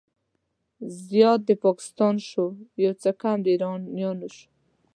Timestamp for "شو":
2.29-2.45, 4.35-4.45